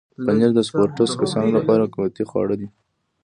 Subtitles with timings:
[0.25, 2.67] پنېر د سپورټس کسانو لپاره قوتي خواړه دي.